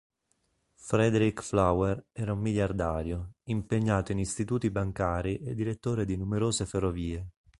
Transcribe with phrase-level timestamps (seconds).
[0.79, 7.27] Frederick Flower era un miliardario, impegnato in istituti bancari e direttore di numerose ferrovie.